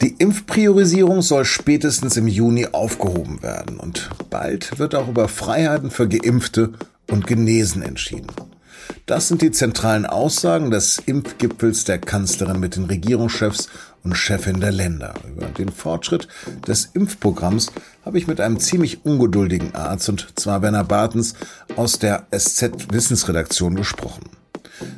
[0.00, 6.08] Die Impfpriorisierung soll spätestens im Juni aufgehoben werden und bald wird auch über Freiheiten für
[6.08, 6.72] Geimpfte
[7.10, 8.28] und Genesen entschieden.
[9.06, 13.68] Das sind die zentralen Aussagen des Impfgipfels der Kanzlerin mit den Regierungschefs
[14.04, 15.14] und Chefin der Länder.
[15.28, 16.28] Über den Fortschritt
[16.66, 17.72] des Impfprogramms
[18.04, 21.34] habe ich mit einem ziemlich ungeduldigen Arzt und zwar Werner Bartens
[21.74, 24.37] aus der SZ Wissensredaktion gesprochen.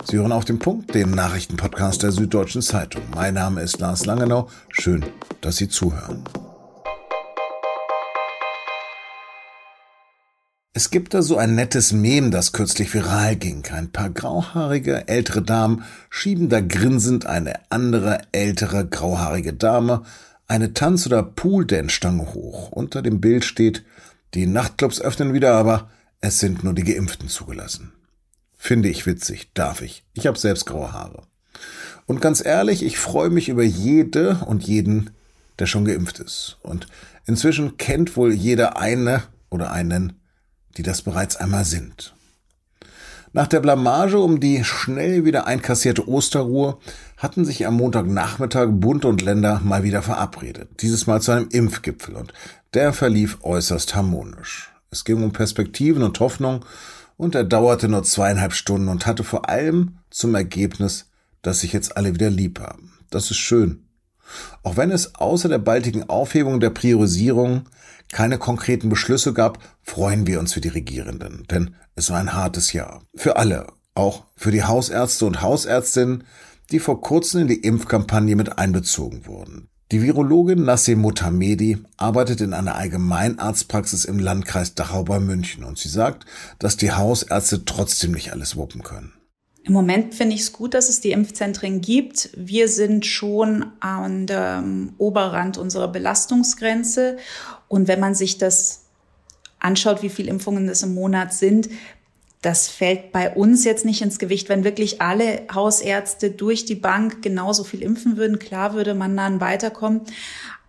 [0.04, 3.02] Sie hören auf den Punkt, den Nachrichtenpodcast der Süddeutschen Zeitung.
[3.14, 4.48] Mein Name ist Lars Langenau.
[4.70, 5.04] Schön,
[5.40, 6.24] dass Sie zuhören.
[10.72, 13.64] Es gibt da so ein nettes Mem, das kürzlich viral ging.
[13.72, 20.02] Ein paar grauhaarige ältere Damen schieben da grinsend eine andere ältere grauhaarige Dame
[20.46, 22.70] eine Tanz- oder Pooldancestange hoch.
[22.70, 23.84] Unter dem Bild steht,
[24.34, 25.90] die Nachtclubs öffnen wieder, aber
[26.20, 27.92] es sind nur die Geimpften zugelassen.
[28.62, 30.04] Finde ich witzig, darf ich.
[30.12, 31.22] Ich habe selbst graue Haare.
[32.04, 35.10] Und ganz ehrlich, ich freue mich über jede und jeden,
[35.58, 36.58] der schon geimpft ist.
[36.62, 36.86] Und
[37.24, 40.20] inzwischen kennt wohl jeder eine oder einen,
[40.76, 42.14] die das bereits einmal sind.
[43.32, 46.76] Nach der Blamage um die schnell wieder einkassierte Osterruhe
[47.16, 50.68] hatten sich am Montagnachmittag Bund und Länder mal wieder verabredet.
[50.82, 52.34] Dieses Mal zu einem Impfgipfel und
[52.74, 54.70] der verlief äußerst harmonisch.
[54.90, 56.66] Es ging um Perspektiven und Hoffnung
[57.20, 61.10] und er dauerte nur zweieinhalb Stunden und hatte vor allem zum Ergebnis,
[61.42, 62.94] dass sich jetzt alle wieder lieb haben.
[63.10, 63.84] Das ist schön.
[64.62, 67.68] Auch wenn es außer der baldigen Aufhebung der Priorisierung
[68.08, 72.72] keine konkreten Beschlüsse gab, freuen wir uns für die Regierenden, denn es war ein hartes
[72.72, 73.02] Jahr.
[73.14, 76.24] Für alle, auch für die Hausärzte und Hausärztinnen,
[76.70, 79.68] die vor kurzem in die Impfkampagne mit einbezogen wurden.
[79.92, 85.88] Die Virologin Nassim Mutamedi arbeitet in einer Allgemeinarztpraxis im Landkreis Dachau bei München und sie
[85.88, 86.26] sagt,
[86.60, 89.12] dass die Hausärzte trotzdem nicht alles wuppen können.
[89.64, 92.30] Im Moment finde ich es gut, dass es die Impfzentren gibt.
[92.36, 97.18] Wir sind schon an dem Oberrand unserer Belastungsgrenze.
[97.66, 98.84] Und wenn man sich das
[99.58, 101.68] anschaut, wie viele Impfungen es im Monat sind,
[102.42, 104.48] das fällt bei uns jetzt nicht ins Gewicht.
[104.48, 109.40] Wenn wirklich alle Hausärzte durch die Bank genauso viel impfen würden, klar würde man dann
[109.40, 110.02] weiterkommen.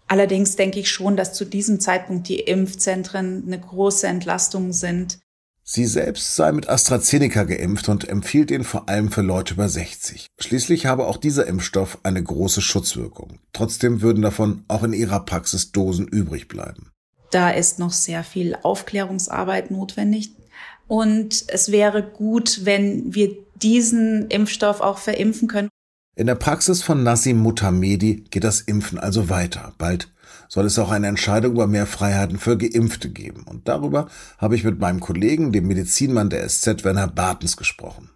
[0.07, 5.19] Allerdings denke ich schon, dass zu diesem Zeitpunkt die Impfzentren eine große Entlastung sind.
[5.63, 10.27] Sie selbst sei mit AstraZeneca geimpft und empfiehlt ihn vor allem für Leute über 60.
[10.37, 13.39] Schließlich habe auch dieser Impfstoff eine große Schutzwirkung.
[13.53, 16.91] Trotzdem würden davon auch in ihrer Praxis Dosen übrig bleiben.
[17.29, 20.33] Da ist noch sehr viel Aufklärungsarbeit notwendig.
[20.87, 25.69] Und es wäre gut, wenn wir diesen Impfstoff auch verimpfen können.
[26.15, 29.73] In der Praxis von Nassim Mutamedi geht das Impfen also weiter.
[29.77, 30.11] Bald
[30.49, 33.43] soll es auch eine Entscheidung über mehr Freiheiten für Geimpfte geben.
[33.43, 38.09] Und darüber habe ich mit meinem Kollegen, dem Medizinmann der SZ, Werner Bartens, gesprochen.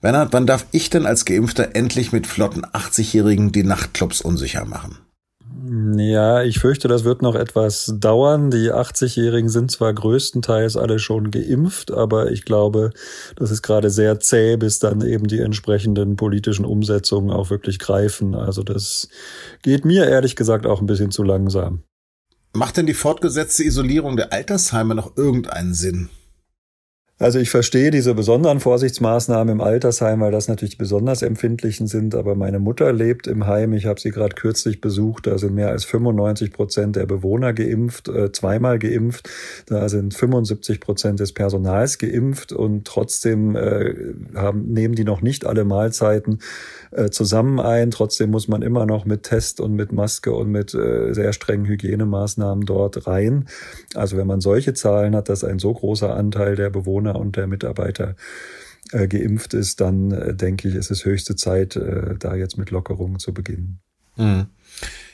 [0.00, 4.98] Werner, wann darf ich denn als Geimpfter endlich mit flotten 80-Jährigen die Nachtclubs unsicher machen?
[5.64, 8.50] Ja, ich fürchte, das wird noch etwas dauern.
[8.50, 12.90] Die 80-Jährigen sind zwar größtenteils alle schon geimpft, aber ich glaube,
[13.36, 18.34] das ist gerade sehr zäh, bis dann eben die entsprechenden politischen Umsetzungen auch wirklich greifen.
[18.34, 19.08] Also das
[19.62, 21.84] geht mir ehrlich gesagt auch ein bisschen zu langsam.
[22.54, 26.08] Macht denn die fortgesetzte Isolierung der Altersheime noch irgendeinen Sinn?
[27.22, 32.16] Also ich verstehe diese besonderen Vorsichtsmaßnahmen im Altersheim, weil das natürlich besonders empfindlichen sind.
[32.16, 33.74] Aber meine Mutter lebt im Heim.
[33.74, 35.28] Ich habe sie gerade kürzlich besucht.
[35.28, 39.30] Da sind mehr als 95 Prozent der Bewohner geimpft, äh, zweimal geimpft.
[39.66, 43.94] Da sind 75 Prozent des Personals geimpft und trotzdem äh,
[44.34, 46.40] haben, nehmen die noch nicht alle Mahlzeiten
[46.90, 47.92] äh, zusammen ein.
[47.92, 52.66] Trotzdem muss man immer noch mit Test und mit Maske und mit sehr strengen Hygienemaßnahmen
[52.66, 53.44] dort rein.
[53.94, 57.36] Also wenn man solche Zahlen hat, dass ein so großer Anteil der Bewohner Bewohner und
[57.36, 58.16] der Mitarbeiter
[58.92, 62.70] äh, geimpft ist, dann äh, denke ich, ist es höchste Zeit, äh, da jetzt mit
[62.70, 63.80] Lockerungen zu beginnen.
[64.16, 64.46] Mhm.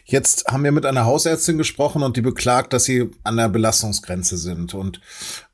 [0.05, 4.39] Jetzt haben wir mit einer Hausärztin gesprochen und die beklagt, dass sie an der Belastungsgrenze
[4.39, 4.73] sind.
[4.73, 5.01] Und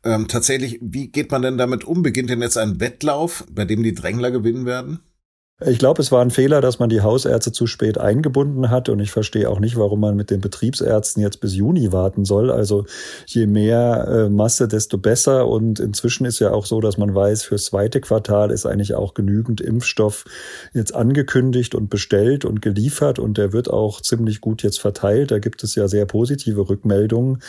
[0.04, 2.03] ähm, tatsächlich, wie geht man denn damit um?
[2.03, 5.00] Beginnt denn jetzt ein Wettlauf, bei dem die Drängler gewinnen werden?
[5.60, 8.98] Ich glaube, es war ein Fehler, dass man die Hausärzte zu spät eingebunden hat und
[8.98, 12.51] ich verstehe auch nicht, warum man mit den Betriebsärzten jetzt bis Juni warten soll.
[12.51, 12.86] Also
[13.27, 17.45] je mehr äh, Masse, desto besser und inzwischen ist ja auch so, dass man weiß,
[17.45, 20.24] fürs zweite Quartal ist eigentlich auch genügend Impfstoff
[20.72, 25.30] jetzt angekündigt und bestellt und geliefert und der wird auch ziemlich gut jetzt verteilt.
[25.30, 27.41] Da gibt es ja sehr positive Rückmeldungen.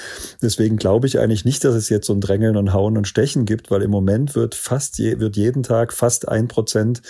[0.43, 3.45] Deswegen glaube ich eigentlich nicht, dass es jetzt so ein Drängeln und Hauen und Stechen
[3.45, 7.01] gibt, weil im Moment wird fast je, wird jeden Tag fast ein Prozent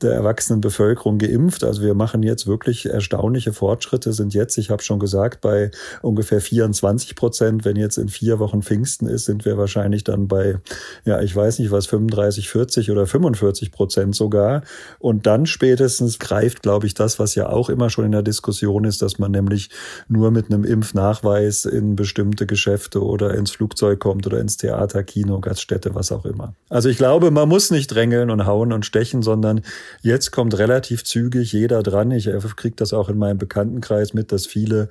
[0.00, 1.64] der Erwachsenen wachsenden Bevölkerung geimpft.
[1.64, 5.70] Also wir machen jetzt wirklich erstaunliche Fortschritte, sind jetzt, ich habe schon gesagt, bei
[6.02, 7.64] ungefähr 24 Prozent.
[7.64, 10.58] Wenn jetzt in vier Wochen Pfingsten ist, sind wir wahrscheinlich dann bei,
[11.06, 14.62] ja, ich weiß nicht was, 35, 40 oder 45 Prozent sogar.
[14.98, 18.84] Und dann spätestens greift, glaube ich, das, was ja auch immer schon in der Diskussion
[18.84, 19.70] ist, dass man nämlich
[20.08, 25.40] nur mit einem Impfnachweis in bestimmte Geschäfte oder ins Flugzeug kommt oder ins Theater, Kino,
[25.40, 26.54] Gaststätte, was auch immer.
[26.68, 29.62] Also ich glaube, man muss nicht drängeln und hauen und stechen, sondern
[30.02, 32.10] jetzt kommt relativ zügig jeder dran.
[32.10, 34.88] Ich kriege das auch in meinem Bekanntenkreis mit, dass viele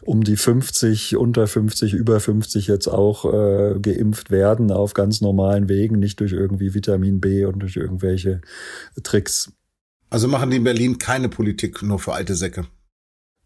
[0.00, 5.68] um die 50, unter 50, über 50 jetzt auch äh, geimpft werden auf ganz normalen
[5.68, 8.40] Wegen, nicht durch irgendwie Vitamin B und durch irgendwelche
[9.02, 9.52] Tricks.
[10.08, 12.66] Also machen die in Berlin keine Politik nur für alte Säcke.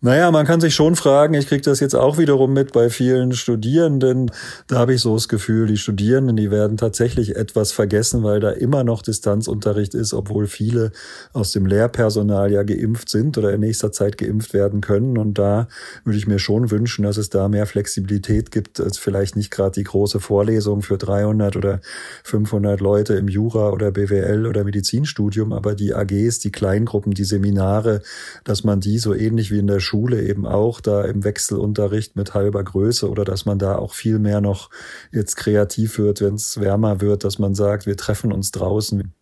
[0.03, 3.33] Naja, man kann sich schon fragen, ich kriege das jetzt auch wiederum mit bei vielen
[3.33, 4.31] Studierenden.
[4.67, 8.49] Da habe ich so das Gefühl, die Studierenden, die werden tatsächlich etwas vergessen, weil da
[8.49, 10.93] immer noch Distanzunterricht ist, obwohl viele
[11.35, 15.19] aus dem Lehrpersonal ja geimpft sind oder in nächster Zeit geimpft werden können.
[15.19, 15.69] Und da
[16.05, 19.73] würde ich mir schon wünschen, dass es da mehr Flexibilität gibt, als vielleicht nicht gerade
[19.73, 21.83] die große Vorlesung für 300 oder
[22.25, 28.01] 500 Leute im Jura oder BWL oder Medizinstudium, aber die AGs, die Kleingruppen, die Seminare,
[28.45, 32.33] dass man die so ähnlich wie in der Schule eben auch da im Wechselunterricht mit
[32.33, 34.71] halber Größe oder dass man da auch viel mehr noch
[35.11, 39.13] jetzt kreativ wird, wenn es wärmer wird, dass man sagt, wir treffen uns draußen.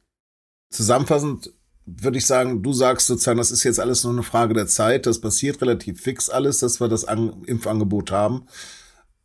[0.68, 1.54] Zusammenfassend
[1.86, 5.06] würde ich sagen, du sagst sozusagen, das ist jetzt alles nur eine Frage der Zeit,
[5.06, 8.46] das passiert relativ fix alles, dass wir das An Impfangebot haben.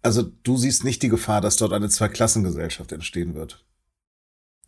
[0.02, 3.66] Also du siehst nicht die Gefahr, dass dort eine Zweiklassengesellschaft entstehen wird.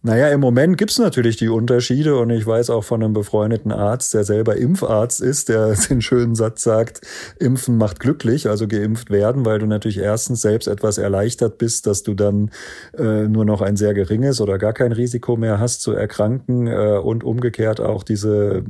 [0.06, 4.13] Naja, im Moment gibt's natürlich die Unterschiede und ich weiß auch von einem befreundeten Arzt,
[4.13, 7.02] der selber Impfarzt ist, der den schönen Satz sagt,
[7.40, 12.04] Impfen macht glücklich, also geimpft werden, weil du natürlich erstens selbst etwas erleichtert bist, dass
[12.04, 12.52] du dann
[12.96, 17.00] äh, nur noch ein sehr geringes oder gar kein Risiko mehr hast zu erkranken äh,
[17.04, 18.62] und umgekehrt auch diese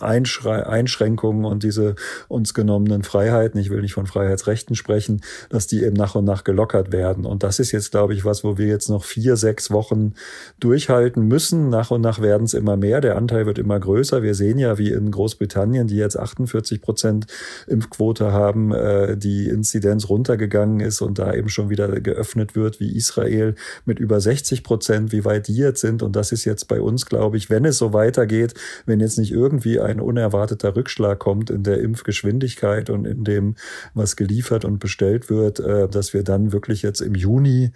[0.00, 1.94] Einschrei Einschränkungen und diese
[2.28, 6.44] uns genommenen Freiheiten, ich will nicht von Freiheitsrechten sprechen, dass die eben nach und nach
[6.44, 7.24] gelockert werden.
[7.24, 10.14] Und das ist jetzt, glaube ich, was, wo wir jetzt noch vier, sechs Wochen
[10.60, 11.68] durchhalten müssen.
[11.68, 13.00] Nach und nach werden es immer mehr.
[13.00, 14.22] Der Anteil wird immer größer.
[14.22, 17.26] Wir sehen ja, wie in Großbritannien, die jetzt 48 Prozent
[17.66, 22.96] Impfquote haben, äh, die Inzidenz runtergegangen ist und da eben schon wieder geöffnet wird, wie
[22.96, 23.54] Israel
[23.84, 26.02] mit über 60 Prozent, wie weit die jetzt sind.
[26.02, 28.54] Und das ist jetzt bei uns, glaube ich, wenn es so weitergeht,
[28.86, 33.56] wenn jetzt nicht irgendwie ein unerwarteter Rückschlag kommt in der Impfgeschwindigkeit und in dem,
[33.94, 37.72] was geliefert und bestellt wird, äh, dass wir dann wirklich jetzt im Juni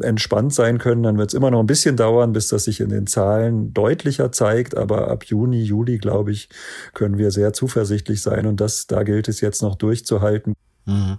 [0.00, 1.02] entspannt sein können.
[1.02, 4.32] Dann wird es immer noch ein bisschen dauern, bis das sich in den Zahlen deutlicher
[4.32, 4.76] zeigt.
[4.76, 6.48] Aber ab Juni, Juli, glaube ich,
[6.94, 8.46] können wir sehr zuversichtlich sein.
[8.46, 10.54] Und das, da gilt es jetzt noch durchzuhalten.
[10.86, 11.18] Mhm.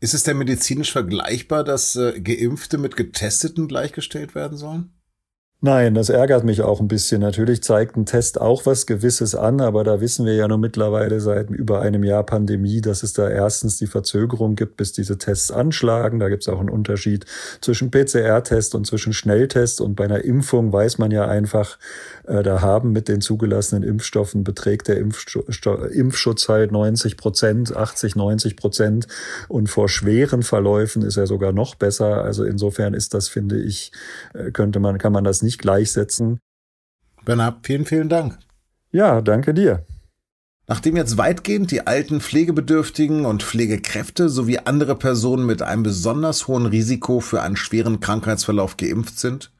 [0.00, 4.90] Ist es denn medizinisch vergleichbar, dass äh, Geimpfte mit Getesteten gleichgestellt werden sollen?
[5.64, 7.20] Nein, das ärgert mich auch ein bisschen.
[7.20, 11.20] Natürlich zeigt ein Test auch was Gewisses an, aber da wissen wir ja nur mittlerweile
[11.20, 15.52] seit über einem Jahr Pandemie, dass es da erstens die Verzögerung gibt, bis diese Tests
[15.52, 16.18] anschlagen.
[16.18, 17.26] Da gibt es auch einen Unterschied
[17.60, 19.80] zwischen PCR-Test und zwischen Schnelltest.
[19.80, 21.78] Und bei einer Impfung weiß man ja einfach,
[22.26, 28.56] äh, da haben mit den zugelassenen Impfstoffen beträgt der Impfschutz halt 90 Prozent, 80, 90
[28.56, 29.06] Prozent.
[29.46, 32.24] Und vor schweren Verläufen ist er sogar noch besser.
[32.24, 33.92] Also insofern ist das, finde ich,
[34.34, 36.40] äh, könnte man, kann man das nicht nicht gleichsetzen.
[37.24, 38.38] Bernhard, vielen, vielen Dank.
[38.90, 39.84] Ja, danke dir.
[40.66, 46.66] Nachdem jetzt weitgehend die alten Pflegebedürftigen und Pflegekräfte sowie andere Personen mit einem besonders hohen
[46.66, 49.52] Risiko für einen schweren Krankheitsverlauf geimpft sind,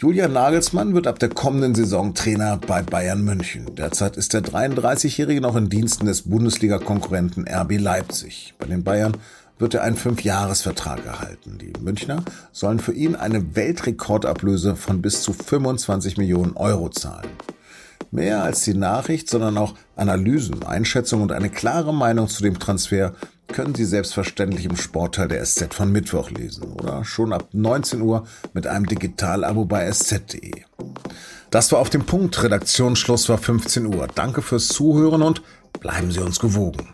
[0.02, 3.76] Julian Nagelsmann wird ab der kommenden Saison Trainer bei Bayern München.
[3.76, 8.52] Derzeit ist der 33-Jährige noch in Diensten des Bundesliga-Konkurrenten RB Leipzig.
[8.59, 9.16] Bei den Bayern
[9.61, 11.56] wird er einen Fünfjahresvertrag erhalten.
[11.59, 17.30] Die Münchner sollen für ihn eine Weltrekordablöse von bis zu 25 Millionen Euro zahlen.
[18.11, 23.14] Mehr als die Nachricht, sondern auch Analysen, Einschätzungen und eine klare Meinung zu dem Transfer
[23.52, 28.26] können Sie selbstverständlich im Sportteil der SZ von Mittwoch lesen oder schon ab 19 Uhr
[28.52, 30.62] mit einem Digitalabo bei sz.de.
[31.50, 32.42] Das war auf dem Punkt.
[32.42, 34.09] Redaktionsschluss war 15 Uhr.
[34.14, 35.42] Danke fürs Zuhören und
[35.80, 36.88] bleiben Sie uns gewogen.